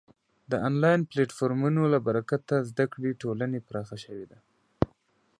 [0.51, 4.39] د آنلاین پلتفورمونو له برکته د زده کړې ټولنې پراخه شوې ده.